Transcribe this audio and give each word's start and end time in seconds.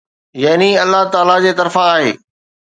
يعني 0.35 0.83
الله 0.83 1.09
تعاليٰ 1.11 1.39
جي 1.41 1.53
طرفان 1.53 1.89
آهي. 2.01 2.17